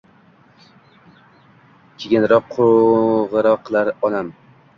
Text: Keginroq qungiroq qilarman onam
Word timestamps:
Keginroq 1.99 2.45
qungiroq 2.55 3.59
qilarman 3.65 3.97
onam 4.09 4.27